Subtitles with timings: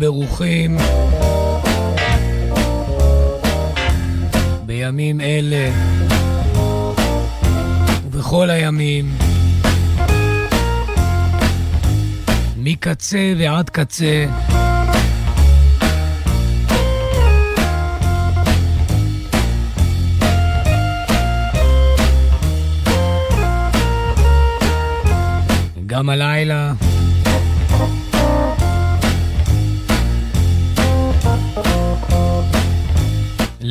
[0.00, 0.76] ברוכים.
[4.66, 5.70] בימים אלה
[8.04, 9.14] ובכל הימים,
[12.56, 14.26] מקצה ועד קצה,
[25.86, 26.89] גם הלילה.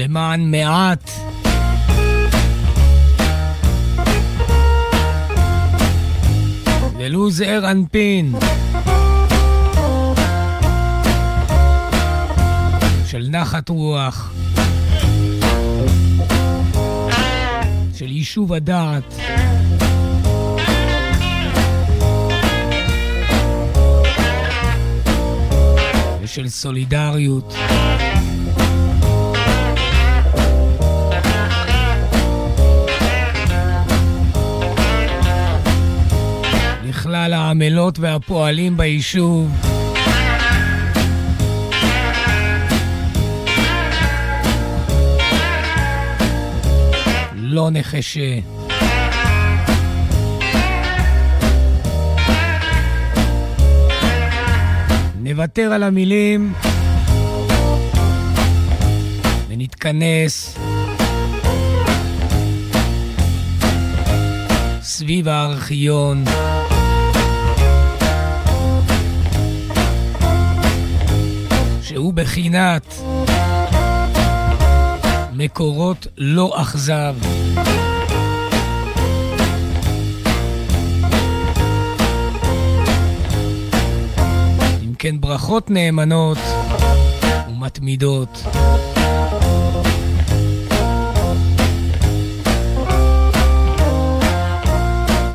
[0.10, 1.12] למען מעט
[6.98, 8.34] ולו זעיר אנפין
[13.06, 14.34] של נחת רוח,
[17.96, 19.14] של יישוב הדעת.
[26.22, 27.54] ושל סולידריות.
[37.20, 39.52] לכלל העמלות והפועלים ביישוב.
[47.36, 48.40] לא נחשה.
[55.20, 56.54] נוותר על המילים
[59.50, 60.58] ונתכנס
[64.82, 66.24] סביב הארכיון.
[72.00, 72.96] שהוא בחינת
[75.34, 77.16] מקורות לא אכזב.
[84.84, 86.38] אם כן, ברכות נאמנות
[87.50, 88.44] ומתמידות.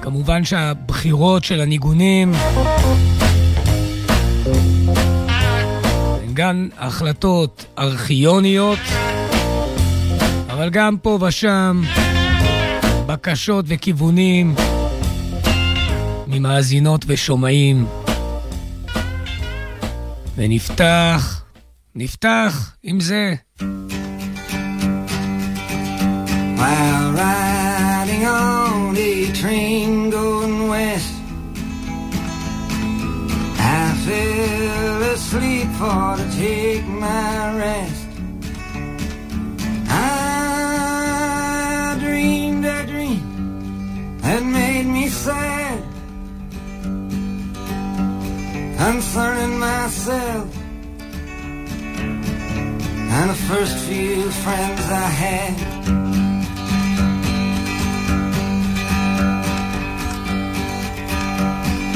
[0.02, 2.32] כמובן שהבחירות של הניגונים
[6.34, 8.78] גם החלטות ארכיוניות,
[10.48, 11.82] אבל גם פה ושם
[13.06, 14.54] בקשות וכיוונים
[16.26, 17.86] ממאזינות ושומעים.
[20.36, 21.42] ונפתח,
[21.94, 23.34] נפתח עם זה.
[26.58, 29.93] While riding on a train
[35.34, 38.06] fell asleep for to take my rest.
[39.88, 45.82] I dreamed a dream that made me sad
[48.78, 50.56] concerning myself
[53.16, 56.03] and the first few friends I had.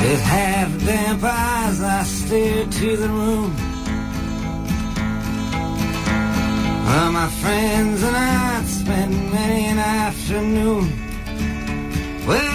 [0.09, 3.55] With half damp eyes, I stared to the room.
[6.87, 10.91] Where my friends and I'd spent many an afternoon.
[12.27, 12.49] Well,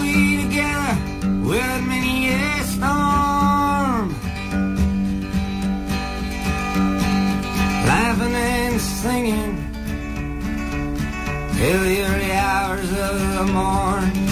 [0.00, 0.96] we together
[1.50, 4.14] with many a storm.
[7.90, 9.54] Laughing and singing
[11.58, 14.29] till the early hours of the morn.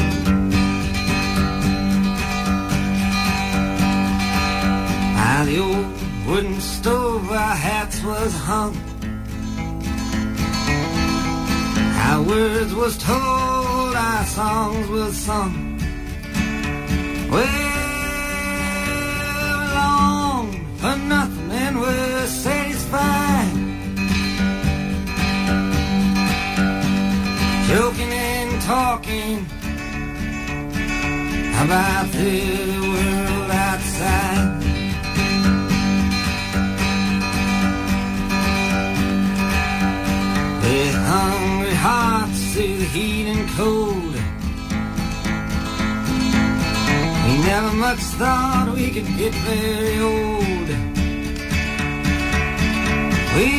[5.39, 8.75] By the old wooden stove our hats was hung.
[12.09, 15.79] Our words was told, our songs was sung.
[17.31, 17.47] Well,
[18.89, 23.55] we longed for nothing and were satisfied.
[27.69, 29.47] Joking and talking
[31.63, 32.41] about the
[32.91, 34.58] world outside.
[42.53, 44.15] Through the heat and cold.
[47.25, 50.69] We never much thought we could get very old.
[53.37, 53.51] We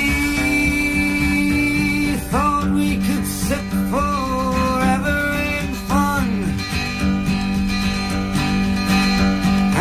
[2.31, 5.19] thought we could sit forever
[5.53, 6.27] in fun.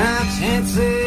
[0.05, 0.98] Our chances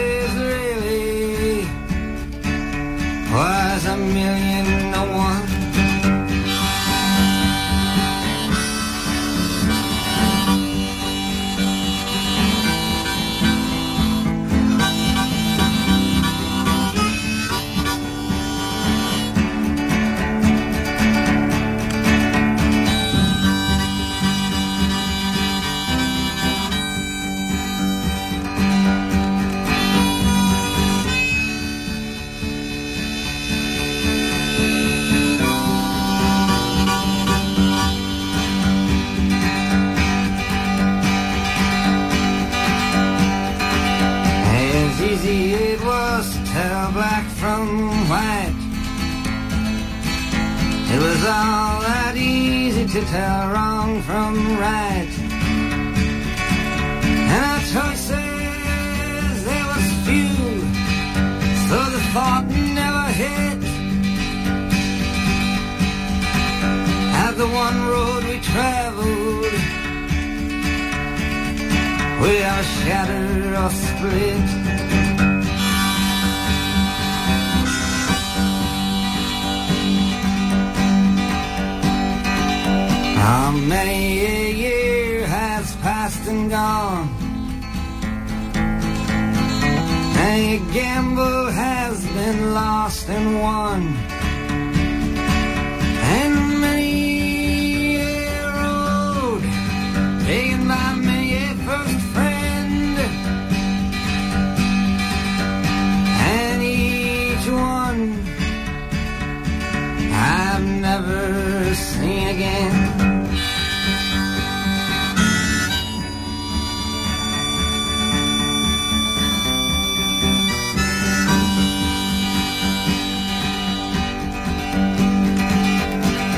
[112.42, 112.74] again.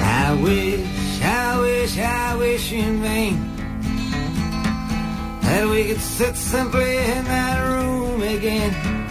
[0.03, 3.55] I wish, I wish, I wish in vain
[5.41, 9.02] that we could sit simply in that room again.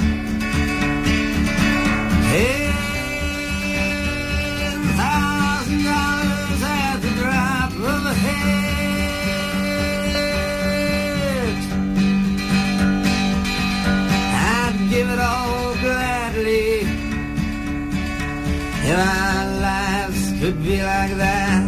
[20.63, 21.63] Be like that.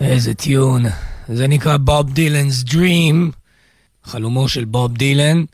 [0.00, 0.82] איזה טיון.
[1.28, 3.32] זה נקרא בוב דילנ's Dream,
[4.04, 5.44] חלומו של בוב דילן.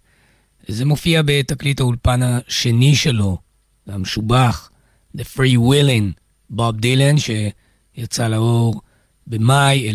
[0.69, 3.39] זה מופיע בתקליט האולפן השני שלו,
[3.87, 4.71] המשובח,
[5.17, 6.21] The Free Willin'
[6.51, 8.81] בוב דילן, שיצא לאור
[9.27, 9.89] במאי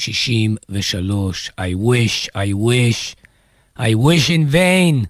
[0.00, 1.50] 1963.
[1.58, 3.14] I wish, I wish,
[3.76, 5.06] I wish in vain.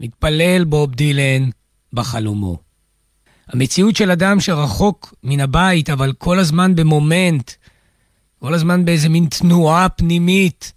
[0.00, 1.50] מתפלל בוב דילן
[1.92, 2.58] בחלומו.
[3.48, 7.52] המציאות של אדם שרחוק מן הבית, אבל כל הזמן במומנט,
[8.38, 10.72] כל הזמן באיזה מין תנועה פנימית,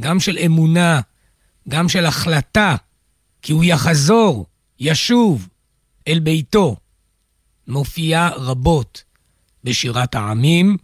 [0.00, 1.00] גם של אמונה,
[1.68, 2.76] גם של החלטה,
[3.42, 4.46] כי הוא יחזור,
[4.80, 5.48] ישוב,
[6.08, 6.76] אל ביתו,
[7.68, 9.02] מופיעה רבות
[9.64, 10.76] בשירת העמים,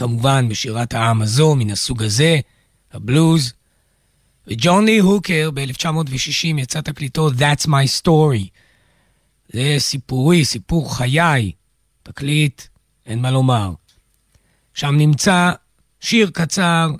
[0.00, 2.40] כמובן בשירת העם הזו, מן הסוג הזה,
[2.92, 3.52] הבלוז.
[4.46, 8.48] וג'ון לי הוקר ב-1960 יצא תקליטו That's My Story.
[9.48, 11.52] זה סיפורי, סיפור חיי,
[12.02, 12.62] תקליט,
[13.06, 13.72] אין מה לומר.
[14.74, 15.52] שם נמצא
[16.00, 16.90] שיר קצר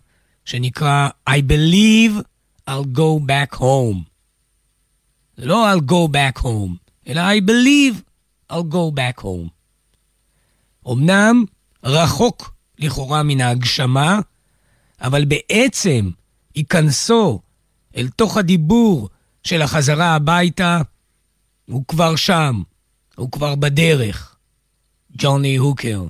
[0.44, 2.22] שנקרא I Believe
[2.70, 3.98] I'll Go Back Home.
[5.36, 6.76] זה לא I'll go back home,
[7.06, 8.00] אלא I believe
[8.52, 9.48] I'll go back home.
[10.92, 11.44] אמנם
[11.84, 14.20] רחוק לכאורה מן ההגשמה,
[15.00, 16.10] אבל בעצם
[16.54, 17.40] היכנסו
[17.96, 19.08] אל תוך הדיבור
[19.44, 20.80] של החזרה הביתה,
[21.66, 22.62] הוא כבר שם,
[23.16, 24.36] הוא כבר בדרך.
[25.16, 26.04] ג'וני הוקר,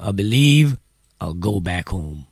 [0.00, 0.76] I believe
[1.22, 2.29] I'll go back home.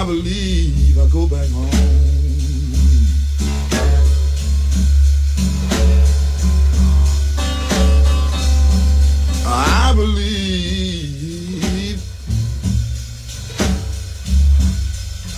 [0.00, 1.68] I believe I go back home.
[9.46, 11.20] I believe.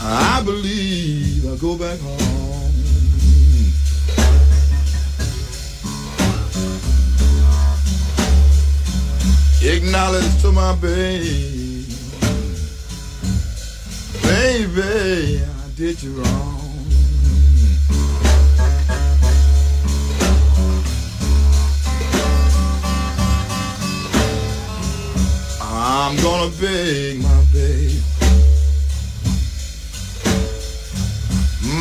[0.01, 2.33] I believe I go back home.
[9.65, 11.62] acknowledge to my baby,
[14.23, 16.59] baby, I did you wrong.
[25.61, 28.03] I'm gonna beg my baby,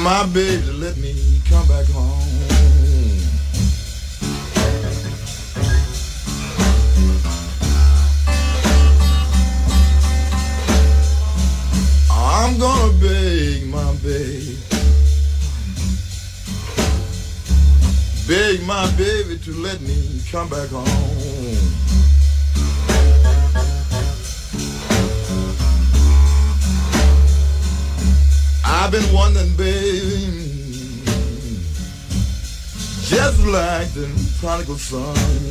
[0.04, 1.11] my baby let me
[20.32, 20.86] come back home.
[28.64, 31.04] I've been wondering, baby,
[33.04, 34.08] just like the
[34.40, 35.51] prodigal son.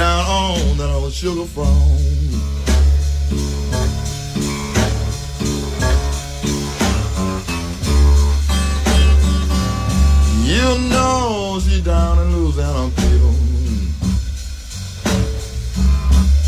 [0.00, 1.68] Down on that old sugar farm.
[10.46, 13.34] You know she down in Louisiana, people.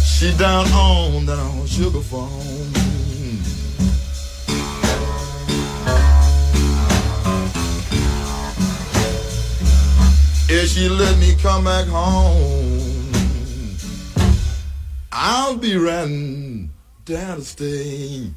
[0.02, 2.30] She down on that old sugar farm.
[10.48, 12.61] If she let me come back home,
[15.24, 16.70] I'll be riding
[17.04, 18.32] down to stay.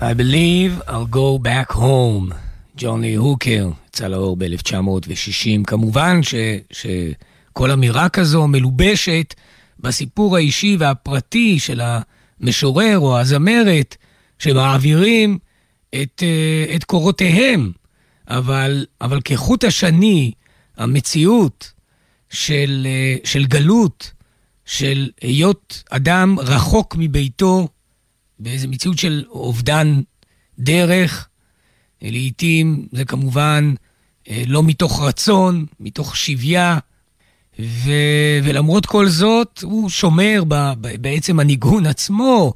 [0.00, 2.32] I believe I'll go back home.
[2.76, 5.64] ג'וני הוקר, יצא לאור ב-1960.
[5.66, 6.34] כמובן ש,
[6.72, 9.34] שכל אמירה כזו מלובשת
[9.80, 11.80] בסיפור האישי והפרטי של
[12.40, 13.96] המשורר או הזמרת
[14.38, 15.38] שמעבירים
[15.94, 17.72] את, אה, את קורותיהם.
[18.28, 20.32] אבל, אבל כחוט השני,
[20.76, 21.72] המציאות
[22.30, 24.12] של, אה, של גלות,
[24.64, 27.68] של היות אדם רחוק מביתו,
[28.38, 30.00] באיזו מציאות של אובדן
[30.58, 31.28] דרך,
[32.02, 33.74] לעתים זה כמובן
[34.28, 36.78] אה, לא מתוך רצון, מתוך שבייה,
[37.58, 37.90] ו...
[38.44, 40.72] ולמרות כל זאת, הוא שומר ב...
[41.00, 42.54] בעצם הניגון עצמו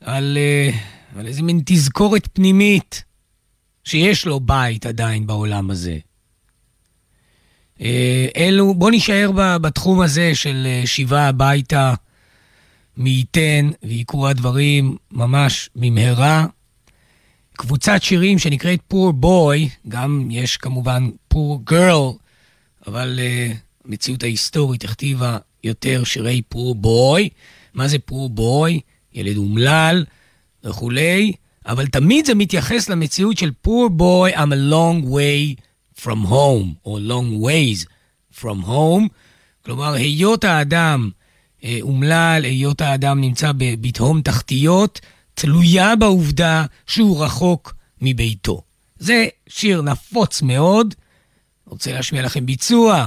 [0.00, 0.70] על, אה,
[1.18, 3.04] על איזה מין תזכורת פנימית
[3.84, 5.98] שיש לו בית עדיין בעולם הזה.
[7.80, 11.94] אה, אלו, בוא נשאר בתחום הזה של שיבה הביתה,
[12.96, 16.46] מי ייתן ויקרו הדברים ממש במהרה.
[17.56, 22.12] קבוצת שירים שנקראת פור בוי, גם יש כמובן פור גרל,
[22.86, 27.28] אבל uh, המציאות ההיסטורית הכתיבה יותר שירי פור בוי.
[27.74, 28.80] מה זה פור בוי?
[29.14, 30.04] ילד אומלל
[30.64, 31.32] וכולי,
[31.66, 35.62] אבל תמיד זה מתייחס למציאות של פור בוי, I'm a long way
[36.00, 37.86] from home, או long ways
[38.40, 39.08] from home.
[39.64, 41.10] כלומר, היות האדם
[41.64, 45.00] אה, אומלל, היות האדם נמצא בתהום תחתיות,
[45.34, 48.62] תלויה בעובדה שהוא רחוק מביתו.
[48.98, 50.94] זה שיר נפוץ מאוד.
[51.66, 53.06] רוצה להשמיע לכם ביצוע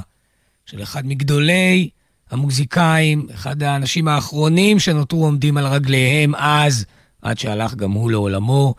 [0.65, 1.89] של אחד מגדולי
[2.31, 6.85] המוזיקאים, אחד האנשים האחרונים שנותרו עומדים על רגליהם אז,
[7.27, 8.75] עד שהלך גם הוא לעולמו.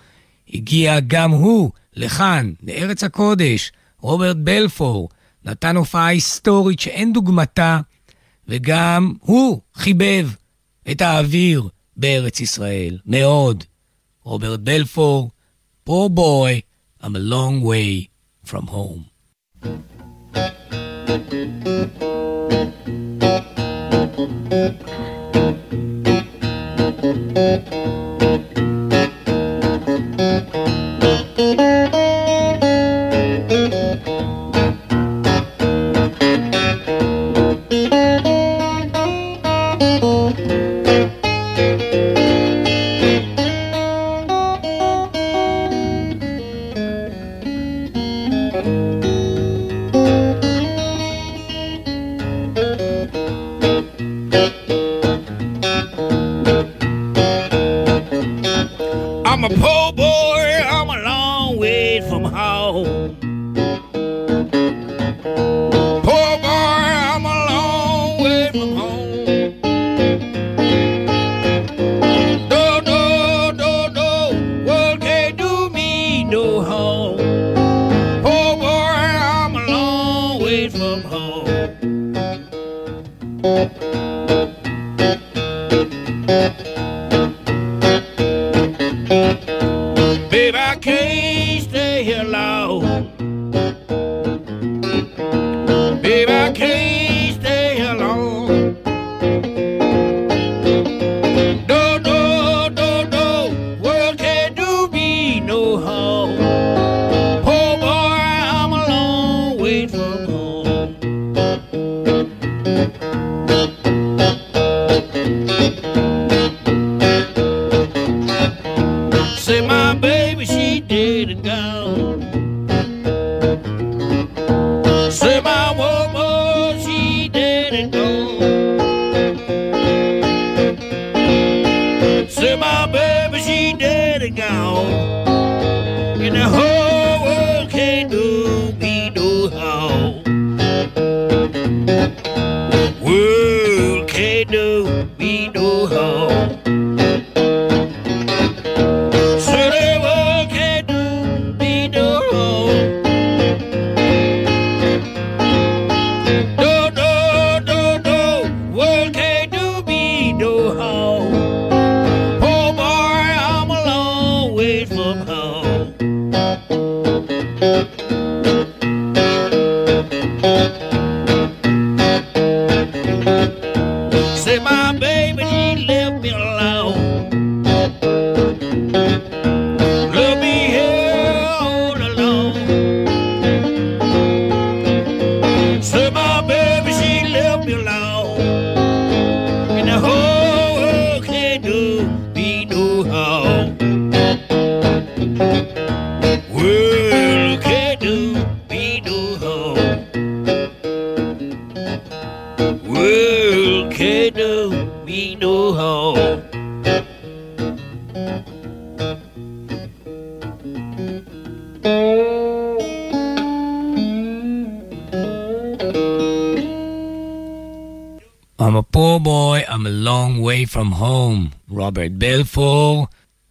[0.53, 5.09] הגיע גם הוא לכאן, לארץ הקודש, רוברט בלפור,
[5.45, 7.81] נתן הופעה היסטורית שאין דוגמתה,
[8.49, 10.31] וגם הוא חיבב
[10.91, 13.65] את האוויר בארץ ישראל, מאוד.
[14.23, 15.31] רוברט בלפור,
[15.89, 16.61] poor boy,
[17.03, 18.09] I'm a long way
[18.45, 19.05] from home.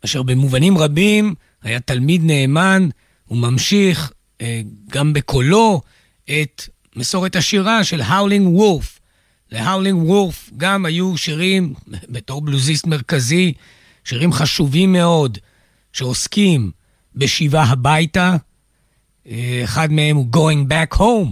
[0.08, 2.90] אשר במובנים רבים היה תלמיד נאמן
[3.32, 5.82] וממשיך אה, גם בקולו
[6.26, 6.64] את
[6.96, 9.00] מסורת השירה של האולינג וורף.
[9.52, 11.74] להאולינג וורף גם היו שירים,
[12.14, 13.54] בתור בלוזיסט מרכזי,
[14.04, 15.38] שירים חשובים מאוד,
[15.94, 16.72] שעוסקים
[17.16, 18.36] בשיבה הביתה.
[19.28, 21.30] אה, אחד מהם הוא Going Back Home.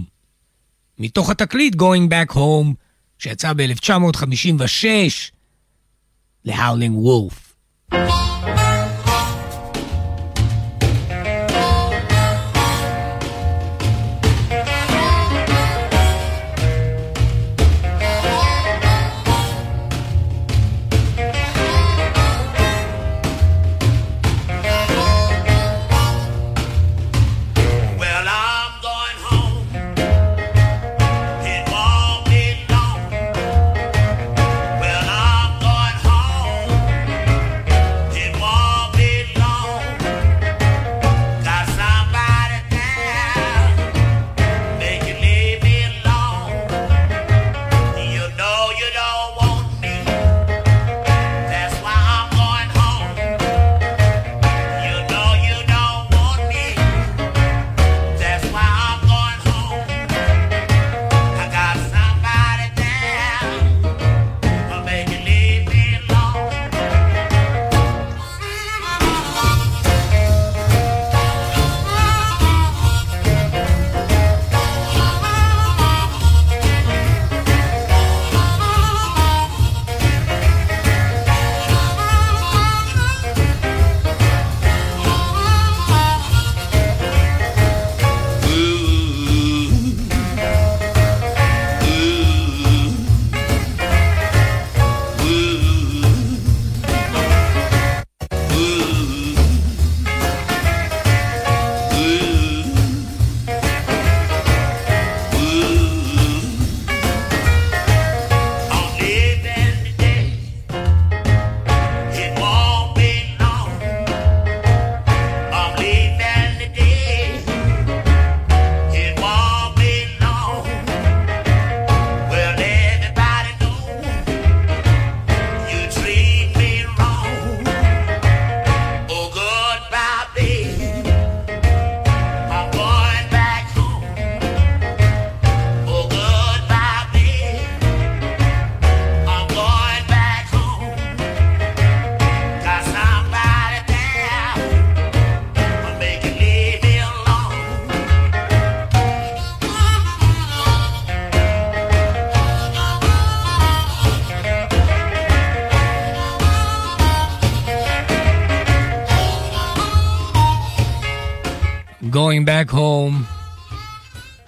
[0.98, 2.74] מתוך התקליט Going Back Home,
[3.18, 4.86] שיצא ב-1956,
[6.44, 7.54] להאולינג וורף.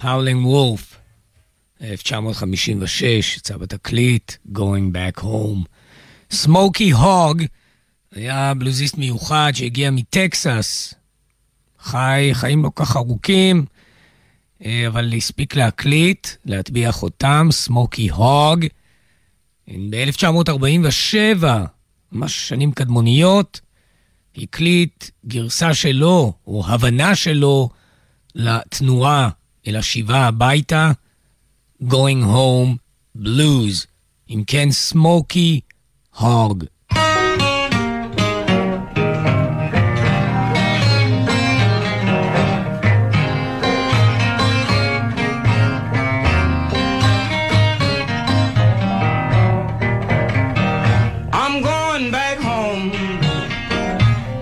[0.08, 0.96] Howling Wolf,
[1.82, 5.64] 1956, יצא בתקליט, Going Back Home.
[6.30, 7.42] סמוקי הוג
[8.14, 10.94] היה בלוזיסט מיוחד שהגיע מטקסס.
[11.80, 13.64] חי חיים לא כך ארוכים,
[14.64, 18.66] אה, אבל הספיק להקליט, להטביע חותם, סמוקי הוג.
[19.68, 21.44] ב-1947,
[22.12, 23.60] ממש שנים קדמוניות,
[24.36, 27.68] הקליט גרסה שלו, או הבנה שלו,
[28.34, 29.28] לתנועה
[29.68, 30.90] אל השיבה הביתה,
[31.82, 32.76] Going Home
[33.22, 33.86] Blues,
[34.30, 35.60] אם כן סמוקי
[36.18, 36.64] הוג.
[51.32, 52.90] I'm going back home,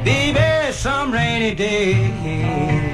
[0.05, 2.86] baby, some rainy day.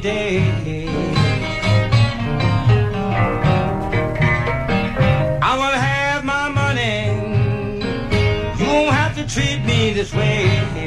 [0.00, 0.38] Day.
[5.42, 7.06] I will have my money,
[8.58, 10.77] you won't have to treat me this way.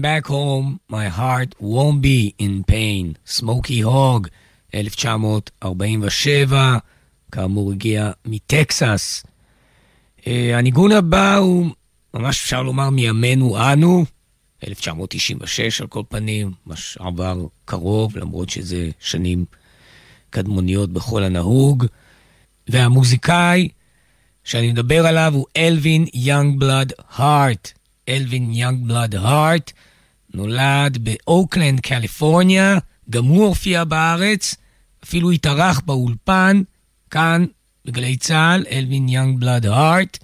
[0.00, 3.14] Going back home, my heart won't be in pain.
[3.26, 4.28] סמוקי הוג,
[4.74, 6.78] 1947,
[7.32, 9.24] כאמור הגיע מטקסס.
[10.26, 11.66] אה, הניגון הבא הוא,
[12.14, 14.04] ממש אפשר לומר, מימינו אנו,
[14.66, 19.44] 1996 על כל פנים, ממש עבר קרוב, למרות שזה שנים
[20.30, 21.86] קדמוניות בכל הנהוג.
[22.68, 23.68] והמוזיקאי
[24.44, 27.72] שאני מדבר עליו הוא אלווין יאנגבלד הארט.
[28.08, 29.72] אלווין יאנגבלד הארט
[30.34, 32.78] נולד באוקלנד, קליפורניה,
[33.10, 34.54] גם הוא הופיע בארץ,
[35.04, 36.62] אפילו התארח באולפן,
[37.10, 37.44] כאן
[37.84, 40.18] בגלי צה"ל, אלווין יאנגבלד הארט.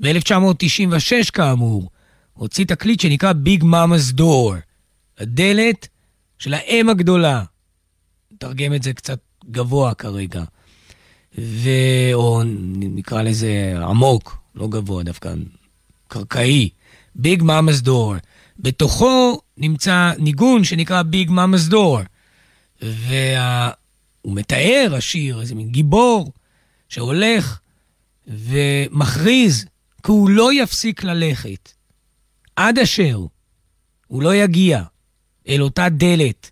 [0.00, 1.90] ב-1996 כאמור,
[2.32, 4.54] הוציא תקליט שנקרא Big Mama's Door,
[5.18, 5.88] הדלת
[6.38, 7.44] של האם הגדולה.
[8.32, 9.18] נתרגם את זה קצת
[9.50, 10.44] גבוה כרגע.
[11.38, 11.68] ו...
[12.12, 12.42] או
[12.76, 15.34] נקרא לזה עמוק, לא גבוה דווקא,
[16.08, 16.68] קרקעי.
[17.14, 18.14] ביג ממא's דור.
[18.58, 21.98] בתוכו נמצא ניגון שנקרא ביג ממא's דור.
[22.82, 26.32] והוא מתאר, השיר, איזה מין גיבור
[26.88, 27.58] שהולך
[28.26, 29.64] ומכריז
[30.02, 31.72] כי הוא לא יפסיק ללכת
[32.56, 33.18] עד אשר
[34.06, 34.82] הוא לא יגיע
[35.48, 36.50] אל אותה דלת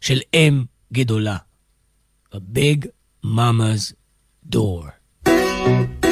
[0.00, 1.36] של אם גדולה.
[2.34, 2.86] A big
[3.24, 3.94] mama's
[4.50, 4.84] door.
[5.24, 6.07] Going down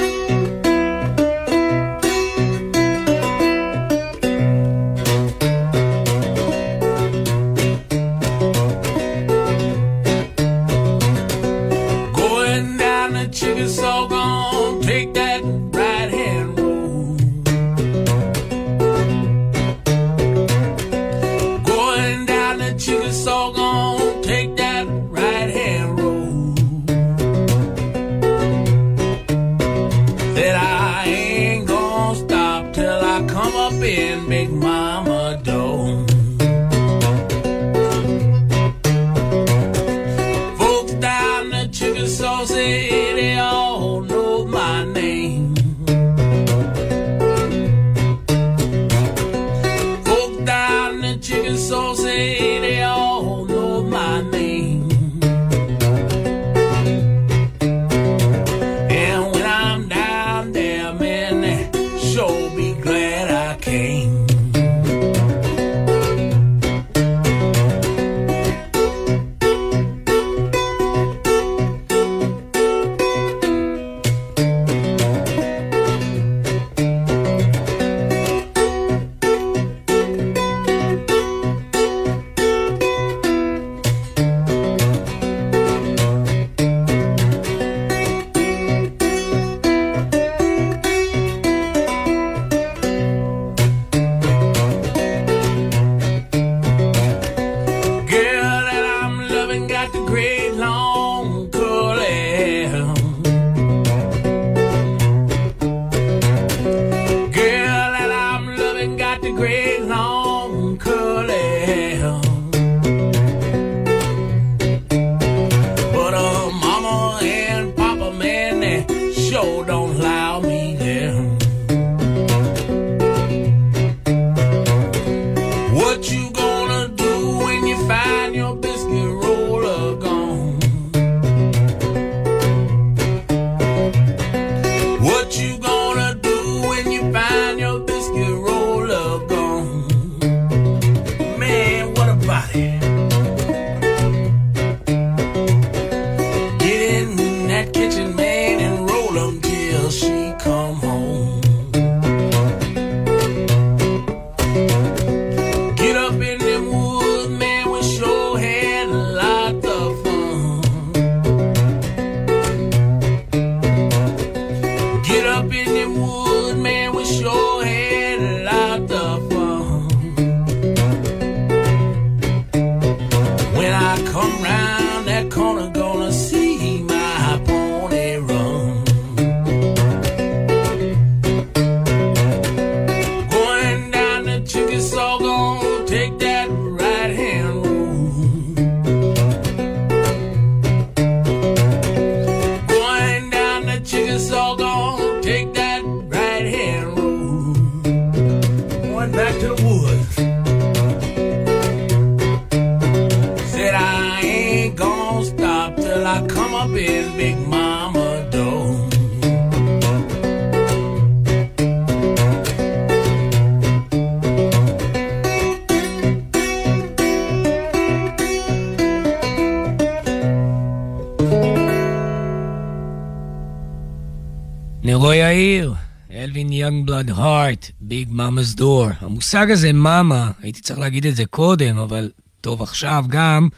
[227.47, 228.89] הארט, ביג ממא's דור.
[229.01, 233.49] המושג הזה, מאמה, הייתי צריך להגיד את זה קודם, אבל טוב עכשיו גם,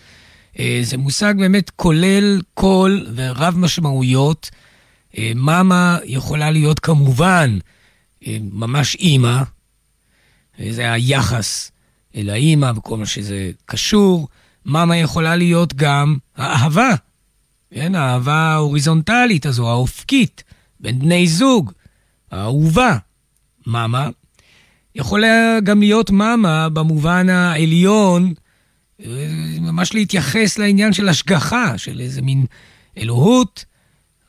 [0.58, 4.50] אה, זה מושג באמת כולל קול ורב משמעויות.
[5.18, 7.58] אה, מאמה יכולה להיות כמובן
[8.26, 9.42] אה, ממש אימא,
[10.60, 11.70] אה, זה היחס
[12.16, 14.28] אל האימא וכל מה שזה קשור.
[14.66, 16.90] מאמה יכולה להיות גם האהבה,
[17.74, 20.44] כן, האהבה ההוריזונטלית הזו, האופקית,
[20.80, 21.72] בין בני זוג,
[22.30, 22.98] האהובה,
[23.68, 24.08] מאמה.
[24.94, 28.34] יכולה גם להיות מאמה במובן העליון,
[29.00, 29.06] אה,
[29.60, 32.46] ממש להתייחס לעניין של השגחה, של איזה מין
[32.98, 33.64] אלוהות,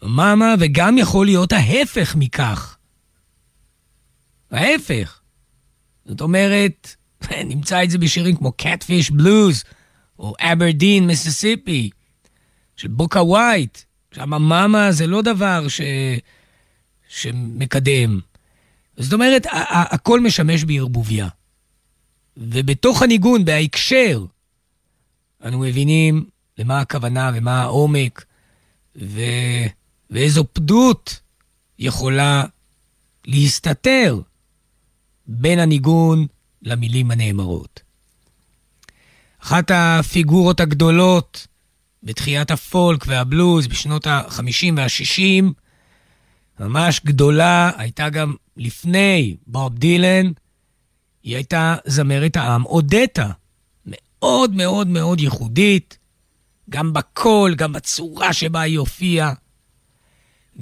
[0.04, 2.78] מאמה, וגם יכול להיות ההפך מכך.
[4.52, 5.20] ההפך.
[6.06, 6.96] זאת אומרת,
[7.52, 9.66] נמצא את זה בשירים כמו Catfish Blues,
[10.20, 11.90] או אברדין, מיסיסיפי,
[12.76, 13.78] של בוקה ווייט.
[14.12, 15.82] שם מאמה זה לא דבר ש...
[17.08, 18.20] שמקדם.
[19.00, 21.28] זאת אומרת, הכל משמש בערבוביה.
[22.38, 24.26] ובתוך הניגון, בהקשר,
[25.46, 26.26] אנו מבינים
[26.58, 28.26] למה הכוונה ומה העומק,
[29.02, 29.22] ו...
[30.10, 31.20] ואיזו פדות
[31.80, 32.44] יכולה
[33.26, 34.20] להסתתר
[35.28, 36.28] בין הניגון
[36.62, 37.82] למילים הנאמרות.
[39.44, 41.48] אחת הפיגורות הגדולות
[42.04, 45.46] בתחיית הפולק והבלוז בשנות ה-50 וה-60,
[46.60, 50.32] ממש גדולה, הייתה גם לפני בוב דילן,
[51.24, 53.30] היא הייתה זמרת העם אודטה,
[53.86, 55.98] מאוד מאוד מאוד ייחודית,
[56.70, 59.34] גם בקול, גם בצורה שבה היא הופיעה,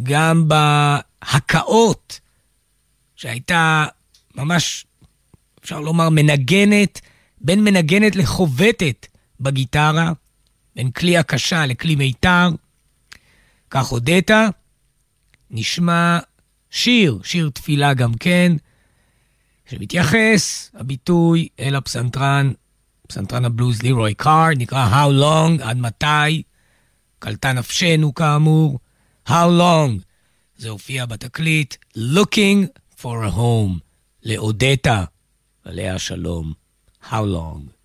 [0.04, 2.20] גם בהקאות,
[3.16, 3.86] שהייתה
[4.36, 4.86] ממש,
[5.64, 7.02] אפשר לומר, מנגנת,
[7.42, 9.08] בין מנגנת לחובטת
[9.40, 10.12] בגיטרה,
[10.76, 12.50] בין כלי הקשה לכלי מיתר.
[13.70, 14.32] כך הודית,
[15.52, 16.20] נשמע
[16.70, 18.54] שיר, שיר תפילה גם כן,
[19.70, 22.52] שמתייחס הביטוי אל הפסנתרן
[23.08, 26.44] פסנתרן הבלוז לירוי קאר, נקרא How Long, עד מתי,
[27.20, 28.80] קלטה נפשנו כאמור,
[29.28, 29.92] How Long,
[30.58, 33.80] זה הופיע בתקליט Looking for a Home,
[34.24, 35.04] לאודטה,
[35.64, 36.54] עליה השלום,
[37.04, 37.77] How Long.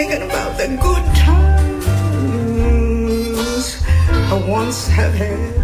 [0.00, 1.86] Thinking about the good times
[4.32, 5.60] I once have had.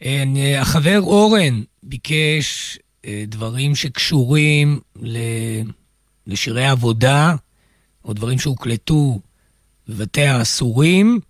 [0.00, 4.80] אין, אה, החבר אורן ביקש אה, דברים שקשורים
[6.26, 7.34] לשירי עבודה,
[8.04, 9.20] או דברים שהוקלטו
[9.88, 11.20] בבתי האסורים.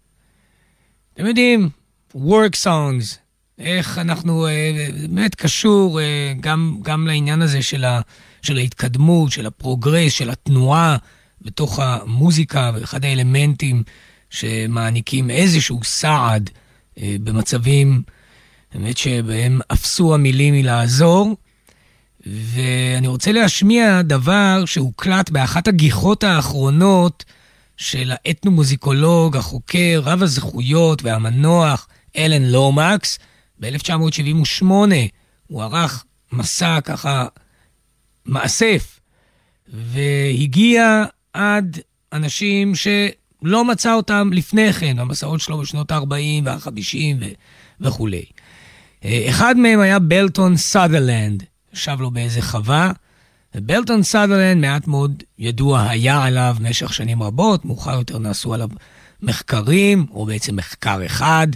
[1.14, 1.68] אתם יודעים,
[2.16, 3.16] work songs,
[3.58, 6.00] איך אנחנו, אה, באמת קשור
[6.40, 8.00] גם, גם לעניין הזה של, ה,
[8.42, 10.96] של ההתקדמות, של הפרוגרס, של התנועה
[11.42, 13.82] בתוך המוזיקה, ואחד האלמנטים
[14.30, 16.50] שמעניקים איזשהו סעד
[16.98, 18.02] אה, במצבים,
[18.74, 21.36] באמת שבהם אפסו המילים מלעזור.
[22.26, 27.24] ואני רוצה להשמיע דבר שהוקלט באחת הגיחות האחרונות
[27.76, 33.18] של האתנומוזיקולוג, החוקר, רב הזכויות והמנוח אלן לומקס,
[33.60, 34.64] ב-1978.
[35.46, 37.26] הוא ערך מסע ככה
[38.26, 39.00] מאסף,
[39.68, 41.78] והגיע עד
[42.12, 42.74] אנשים
[43.42, 47.24] שלא מצא אותם לפני כן, במסעות שלו בשנות ה-40 וה-50
[47.80, 48.24] וכולי.
[49.04, 51.42] אחד מהם היה בלטון סאדרלנד,
[51.74, 52.92] ישב לו באיזה חווה,
[53.54, 58.68] ובלטון סאדרלנד מעט מאוד ידוע היה עליו במשך שנים רבות, מאוחר יותר נעשו עליו
[59.22, 61.46] מחקרים, או בעצם מחקר אחד,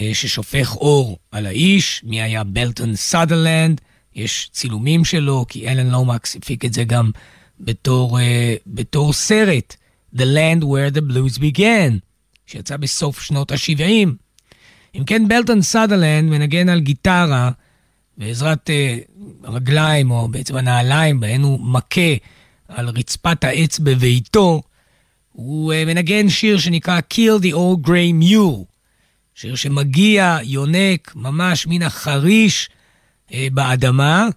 [0.00, 3.80] אה, ששופך אור על האיש, מי היה בלטון סאדרלנד,
[4.14, 7.10] יש צילומים שלו, כי אלן לומקס הפיק את זה גם
[7.60, 8.22] בתור, uh,
[8.66, 9.76] בתור סרט,
[10.16, 11.98] The Land Where the Blues Began,
[12.46, 14.08] שיצא בסוף שנות ה-70.
[14.94, 17.50] אם כן, בלטון סאדרלנד מנגן על גיטרה
[18.18, 22.14] בעזרת uh, רגליים, או בעצם הנעליים, בהן הוא מכה
[22.68, 24.62] על רצפת העץ בביתו,
[25.32, 28.64] הוא uh, מנגן שיר שנקרא Kill the Old Grey Mule,
[29.34, 32.68] שיר שמגיע, יונק, ממש מן החריש
[33.28, 34.28] uh, באדמה,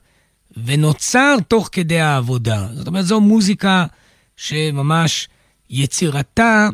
[0.65, 2.67] ונוצר תוך כדי העבודה.
[2.73, 3.85] זאת אומרת, זו מוזיקה
[4.37, 5.27] שממש
[5.69, 6.69] יצירתה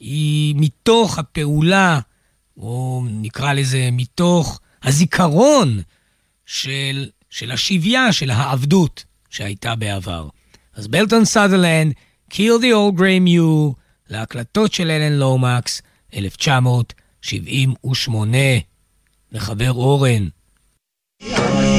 [0.00, 2.00] היא מתוך הפעולה,
[2.56, 5.80] או נקרא לזה מתוך הזיכרון
[6.46, 10.28] של, של השביה, של העבדות שהייתה בעבר.
[10.74, 11.92] אז בלטון סאדרלנד,
[12.30, 13.72] Kill the Old Grey Mule,
[14.10, 15.82] להקלטות של אלן לומקס,
[16.14, 18.38] 1978.
[19.32, 20.28] לחבר אורן.
[21.22, 21.73] Got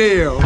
[0.00, 0.39] Nail.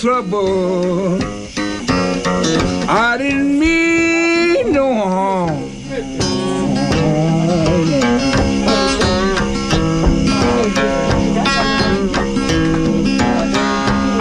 [0.00, 1.18] Trouble.
[2.88, 5.70] I didn't mean no harm.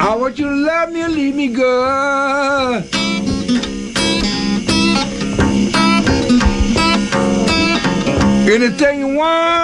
[0.01, 2.83] I want you to love me and leave me good.
[8.49, 9.58] Anything you want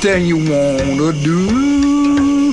[0.00, 2.52] Anything you want to do.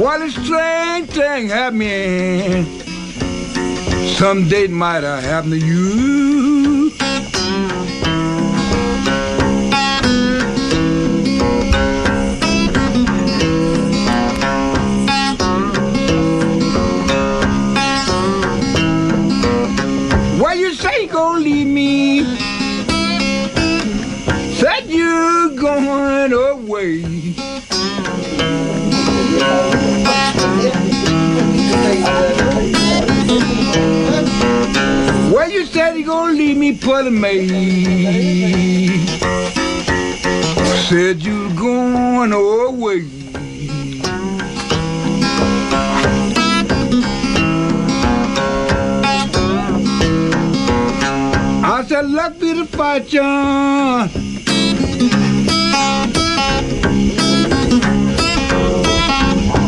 [0.00, 2.66] What a strange thing happened.
[4.16, 6.51] Someday it might have happened to you.
[36.62, 37.58] Me maid.
[40.88, 43.02] Said you were going away.
[51.64, 54.08] I said, luck be the fortune.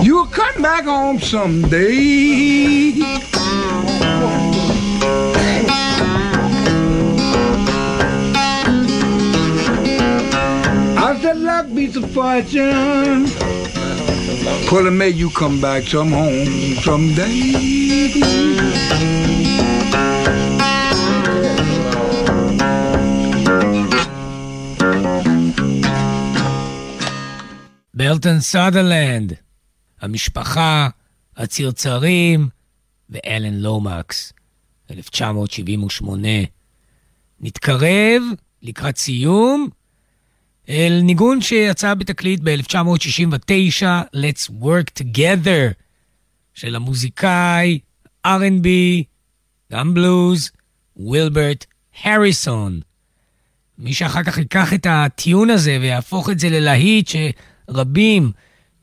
[0.04, 3.13] You'll come back home someday.
[11.54, 13.26] I said, luck be the fortune.
[14.68, 17.54] Pull may you come back some home someday.
[27.94, 29.32] ברטון סאדרלנד,
[30.00, 30.88] המשפחה,
[31.36, 32.48] הצרצרים
[33.10, 34.32] ואלן לומקס,
[34.90, 36.28] 1978.
[37.40, 38.22] נתקרב
[38.62, 39.68] לקראת סיום
[40.68, 43.82] אל ניגון שיצא בתקליט ב-1969,
[44.16, 45.72] Let's Work Together,
[46.54, 47.78] של המוזיקאי
[48.26, 48.68] R&B,
[49.72, 50.50] גם בלוז,
[50.96, 51.66] וילברט
[52.02, 52.80] הריסון.
[53.78, 58.32] מי שאחר כך ייקח את הטיון הזה ויהפוך את זה ללהיט שרבים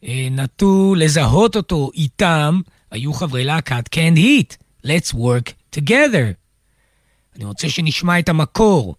[0.04, 2.60] אה, נטו לזהות אותו איתם,
[2.92, 4.54] היו חברי להקת קנד היט,
[4.86, 6.34] Let's Work Together.
[7.36, 8.96] אני רוצה שנשמע את המקור,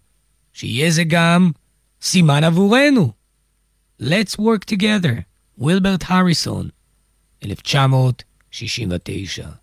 [0.53, 1.51] שיהיה זה גם
[2.03, 3.11] סימן עבורנו.
[4.01, 5.21] Let's Work Together,
[5.57, 6.69] וילברט הריסון,
[7.45, 9.62] 1969.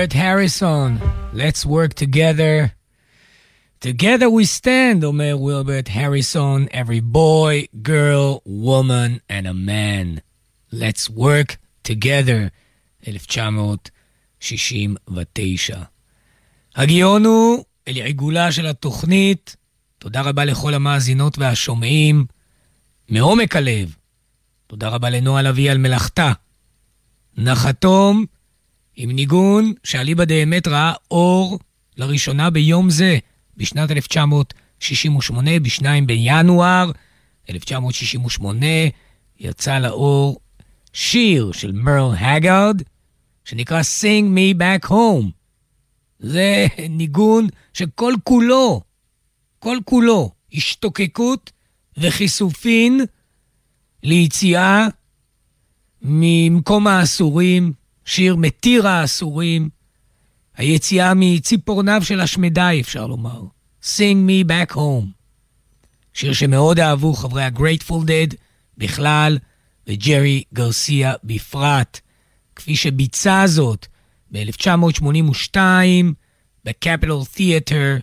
[0.00, 0.98] ווילברט הריסון,
[1.34, 2.68] Let's work together.
[3.80, 10.20] Together we stand, אומר ווילברט הריסון, every boy, girl, woman and a man.
[10.72, 11.56] Let's work
[11.88, 12.48] together,
[13.08, 15.82] 1969.
[16.76, 19.56] הגיון הוא אל עיגולה של התוכנית.
[19.98, 22.24] תודה רבה לכל המאזינות והשומעים.
[23.08, 23.96] מעומק הלב,
[24.66, 26.32] תודה רבה לנועה לביא על מלאכתה.
[27.36, 28.24] נחתום
[29.02, 31.58] עם ניגון שאליבא דאמת ראה אור
[31.96, 33.18] לראשונה ביום זה,
[33.56, 36.90] בשנת 1968, ב-2 בינואר
[37.50, 38.66] 1968,
[39.38, 40.40] יצא לאור
[40.92, 42.82] שיר של מרל הגארד,
[43.44, 45.26] שנקרא Sing Me Back Home.
[46.18, 48.80] זה ניגון שכל כולו,
[49.58, 51.52] כל כולו, השתוקקות
[51.96, 53.00] וחיסופין
[54.02, 54.86] ליציאה
[56.02, 57.79] ממקום האסורים,
[58.10, 59.68] שיר מתיר האסורים,
[60.56, 63.42] היציאה מציפורניו של השמדי, אפשר לומר.
[63.82, 65.06] Sing me back home.
[66.14, 68.34] שיר שמאוד אהבו חברי ה-Grateful Dead
[68.78, 69.38] בכלל,
[69.86, 72.00] וג'רי גרסיה בפרט,
[72.56, 73.86] כפי שביצע זאת
[74.32, 75.56] ב-1982
[76.64, 77.96] בקפיטול תיאטר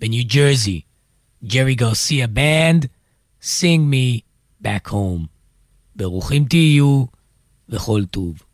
[0.00, 0.80] בניו ג'רזי.
[1.44, 2.86] ג'רי גרסיה בנד,
[3.42, 4.20] Sing me
[4.64, 5.26] back home.
[5.96, 7.04] ברוכים תהיו
[7.68, 8.47] וכל טוב.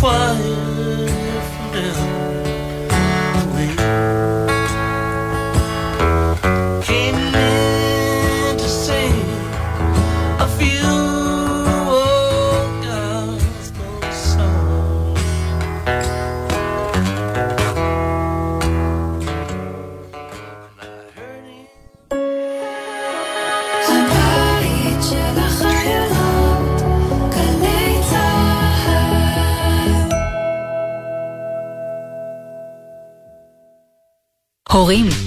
[0.00, 0.77] fire.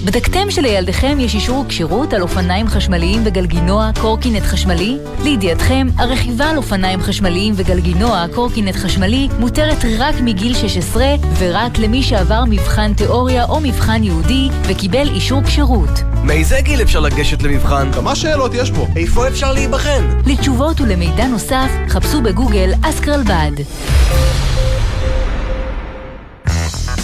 [0.04, 4.98] בדקתם שלילדיכם יש אישור כשירות על אופניים חשמליים וגלגינוע קורקינט חשמלי?
[5.22, 11.04] לידיעתכם, הרכיבה על אופניים חשמליים וגלגינוע קורקינט חשמלי מותרת רק מגיל 16
[11.38, 16.02] ורק למי שעבר מבחן תיאוריה או מבחן ייעודי וקיבל אישור כשירות.
[16.24, 17.92] מאיזה גיל אפשר לגשת למבחן?
[17.92, 18.86] כמה שאלות יש פה.
[18.96, 20.20] איפה אפשר להיבחן?
[20.26, 23.52] לתשובות ולמידע נוסף, חפשו בגוגל אסקרלבד.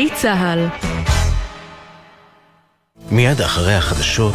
[0.00, 0.68] גלי צה"ל.
[3.10, 4.34] מיד אחרי החדשות